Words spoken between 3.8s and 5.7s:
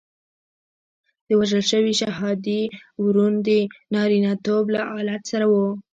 نارینتوب له آلت سره وو.